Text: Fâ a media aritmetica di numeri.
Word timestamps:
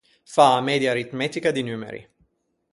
Fâ 0.35 0.47
a 0.57 0.61
media 0.69 0.91
aritmetica 0.91 1.51
di 1.51 1.61
numeri. 1.63 2.01